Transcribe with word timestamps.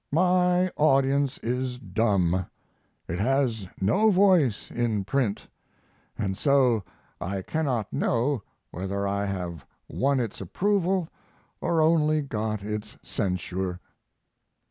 My 0.11 0.69
audience 0.77 1.37
is 1.43 1.77
dumb; 1.77 2.47
it 3.07 3.19
has 3.19 3.67
no 3.79 4.09
voice 4.09 4.71
in 4.71 5.03
print, 5.03 5.45
and 6.17 6.35
so 6.35 6.83
I 7.19 7.43
cannot 7.43 7.93
know 7.93 8.41
whether 8.71 9.07
I 9.07 9.25
have 9.25 9.63
won 9.87 10.19
its 10.19 10.41
approval 10.41 11.07
or 11.61 11.83
only 11.83 12.23
got 12.23 12.63
its 12.63 12.97
censure. 13.03 13.79